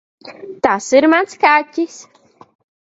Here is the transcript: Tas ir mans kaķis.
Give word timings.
Tas 0.67 0.87
ir 1.01 1.09
mans 1.13 1.39
kaķis. 1.47 2.03